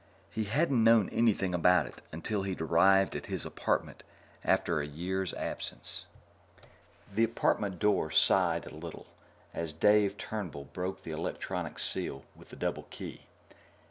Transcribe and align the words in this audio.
He 0.31 0.45
hadn't 0.45 0.83
known 0.83 1.09
anything 1.09 1.53
about 1.53 1.85
it 1.85 2.01
until 2.11 2.41
he'd 2.41 2.59
arrived 2.59 3.15
at 3.15 3.27
his 3.27 3.45
apartment 3.45 4.01
after 4.43 4.81
a 4.81 4.85
year's 4.87 5.31
absence. 5.35 6.05
The 7.13 7.23
apartment 7.23 7.77
door 7.77 8.09
sighed 8.09 8.65
a 8.65 8.73
little 8.73 9.05
as 9.53 9.73
Dave 9.73 10.17
Turnbull 10.17 10.65
broke 10.73 11.03
the 11.03 11.11
electronic 11.11 11.77
seal 11.77 12.25
with 12.35 12.49
the 12.49 12.55
double 12.55 12.87
key. 12.89 13.27